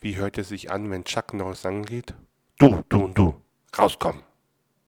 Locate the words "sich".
0.48-0.70